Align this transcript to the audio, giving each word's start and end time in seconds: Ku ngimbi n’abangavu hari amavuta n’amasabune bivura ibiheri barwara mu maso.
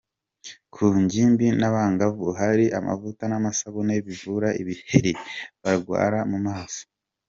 Ku 0.73 0.85
ngimbi 1.01 1.47
n’abangavu 1.59 2.27
hari 2.39 2.65
amavuta 2.79 3.23
n’amasabune 3.27 3.93
bivura 4.07 4.49
ibiheri 4.61 5.11
barwara 5.63 6.19
mu 6.31 6.39
maso. 6.47 6.81